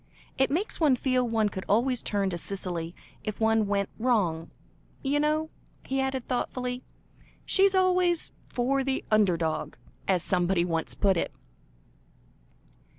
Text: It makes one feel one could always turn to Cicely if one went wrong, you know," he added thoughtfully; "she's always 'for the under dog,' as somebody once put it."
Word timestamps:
It 0.35 0.49
makes 0.49 0.79
one 0.79 0.95
feel 0.95 1.29
one 1.29 1.49
could 1.49 1.63
always 1.69 2.01
turn 2.01 2.31
to 2.31 2.37
Cicely 2.39 2.95
if 3.23 3.39
one 3.39 3.67
went 3.67 3.87
wrong, 3.99 4.49
you 5.03 5.19
know," 5.19 5.51
he 5.85 6.01
added 6.01 6.27
thoughtfully; 6.27 6.81
"she's 7.45 7.75
always 7.75 8.31
'for 8.49 8.83
the 8.83 9.05
under 9.11 9.37
dog,' 9.37 9.77
as 10.07 10.23
somebody 10.23 10.65
once 10.65 10.95
put 10.95 11.17
it." 11.17 11.31